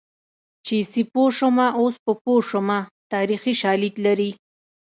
چې 0.65 0.75
سیپو 0.91 1.23
شومه 1.37 1.67
اوس 1.79 1.95
په 2.05 2.11
پوه 2.23 2.39
شومه 2.49 2.79
تاریخي 3.13 3.53
شالید 3.61 3.95
لري 4.05 4.31